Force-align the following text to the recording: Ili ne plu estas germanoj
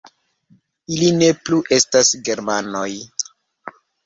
Ili 0.95 1.09
ne 1.17 1.27
plu 1.49 1.59
estas 1.77 2.09
germanoj 2.31 2.89